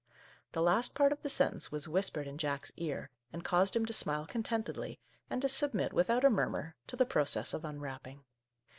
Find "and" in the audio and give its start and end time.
3.31-3.43, 5.29-5.43